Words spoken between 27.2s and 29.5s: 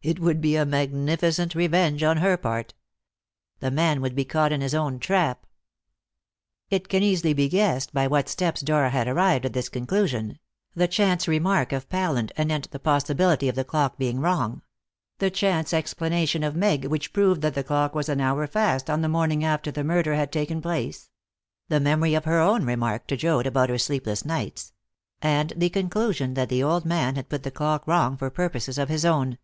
put the clock wrong for purposes of his own.